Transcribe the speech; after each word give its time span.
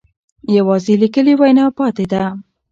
یوازې 0.57 0.93
لیکلې 1.03 1.33
وینا 1.39 1.65
پاتې 1.77 2.05
ده. 2.11 2.23